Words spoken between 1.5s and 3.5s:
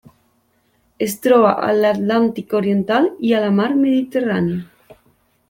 a l'Atlàntic oriental i a